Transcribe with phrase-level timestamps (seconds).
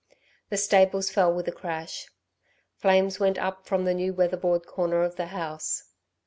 [0.49, 2.07] The stables fell with a crash.
[2.75, 5.91] Flames went up from the new weatherboard corner of the house.